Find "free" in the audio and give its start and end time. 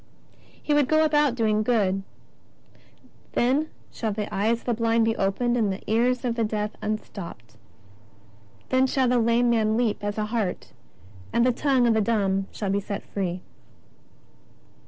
12.81-13.43